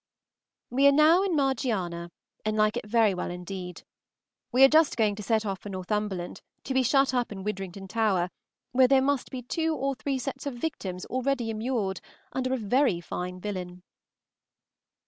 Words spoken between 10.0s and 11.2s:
sets of victims